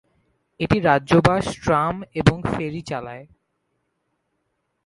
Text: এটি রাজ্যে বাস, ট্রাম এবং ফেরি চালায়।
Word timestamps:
এটি 0.59 0.77
রাজ্যে 0.79 1.19
বাস, 1.27 1.45
ট্রাম 1.63 1.95
এবং 2.13 2.37
ফেরি 2.53 2.81
চালায়। 2.81 3.25